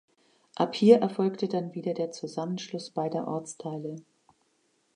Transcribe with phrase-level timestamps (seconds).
[0.55, 3.97] Ab hier erfolgte dann wieder der Zusammenschluss beider Ortsteile.